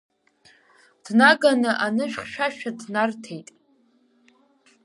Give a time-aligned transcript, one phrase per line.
[1.03, 3.47] Дынаганы анышә хьшәашәа дынарҭаит.